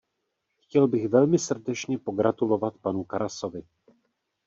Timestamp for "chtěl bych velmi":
0.59-1.39